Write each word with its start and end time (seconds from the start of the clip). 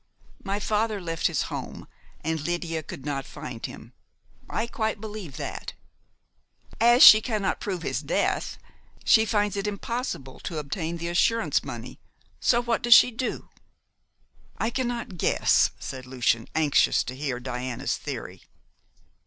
My 0.43 0.59
father 0.59 0.99
left 0.99 1.27
his 1.27 1.43
home, 1.43 1.87
and 2.21 2.41
Lydia 2.41 2.81
could 2.81 3.05
not 3.05 3.23
find 3.23 3.63
him. 3.63 3.93
I 4.49 4.65
quite 4.65 4.99
believe 4.99 5.37
that. 5.37 5.73
As 6.79 7.03
she 7.03 7.21
cannot 7.21 7.59
prove 7.59 7.83
his 7.83 8.01
death, 8.01 8.57
she 9.05 9.25
finds 9.25 9.55
it 9.55 9.67
impossible 9.67 10.39
to 10.39 10.57
obtain 10.57 10.97
the 10.97 11.09
assurance 11.09 11.63
money; 11.63 11.99
so 12.39 12.63
what 12.63 12.81
does 12.81 12.95
she 12.95 13.11
do?" 13.11 13.49
"I 14.57 14.71
cannot 14.71 15.19
guess," 15.19 15.69
said 15.77 16.07
Lucian, 16.07 16.47
anxious 16.55 17.03
to 17.03 17.15
hear 17.15 17.39
Diana's 17.39 17.95
theory. 17.95 18.41